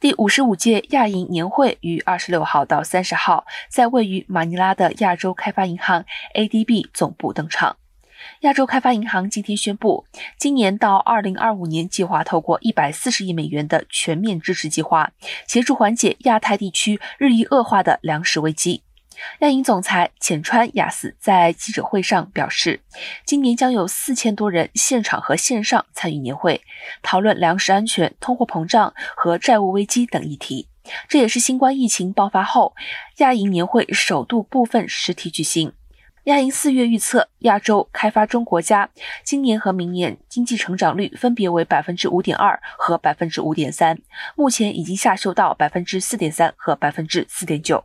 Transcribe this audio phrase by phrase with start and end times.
[0.00, 7.76] 第五十五届亚银年会于二十六号到三十号在位于马尼拉的亚洲开发银行 （ADB） 总部登场。
[8.40, 10.06] 亚洲开发银行今天宣布，
[10.38, 15.12] 今年到二零二五年计划透过一百四十亿美元的全面支持计划，
[15.46, 18.82] 协助缓解亚太地区日益恶化的粮食危机。
[19.40, 22.80] 亚银总裁浅川雅司在记者会上表示，
[23.24, 26.60] 今年将有四千多人现场和线上参与年会，
[27.02, 30.68] 讨论粮食安全、通货膨胀和债务危机等议题。
[31.08, 32.74] 这也是新冠疫情爆发后
[33.18, 35.72] 亚银年会首度部分实体举行。
[36.24, 38.90] 亚银四月预测，亚洲开发中国家
[39.24, 43.98] 今年和明年经济成长率分别为百分之五点二和百分之五点三，
[44.36, 47.84] 目前已经下修到百分之四点三和百分之四点九。